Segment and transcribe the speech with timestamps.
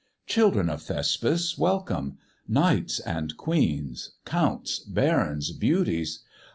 [0.25, 2.17] Children of Thespes, welcome;
[2.47, 4.13] knights and queens!
[4.25, 4.79] Counts!
[4.79, 5.51] barons!
[5.51, 6.23] beauties!